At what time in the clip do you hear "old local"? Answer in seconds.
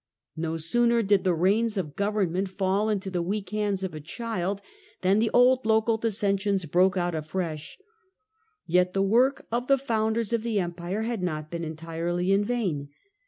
5.31-5.97